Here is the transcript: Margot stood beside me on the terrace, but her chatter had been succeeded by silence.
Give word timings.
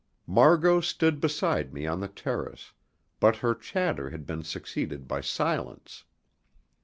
Margot 0.25 0.81
stood 0.81 1.21
beside 1.21 1.75
me 1.75 1.85
on 1.85 1.99
the 1.99 2.07
terrace, 2.07 2.73
but 3.19 3.35
her 3.35 3.53
chatter 3.53 4.09
had 4.09 4.25
been 4.25 4.43
succeeded 4.43 5.07
by 5.07 5.21
silence. 5.21 6.05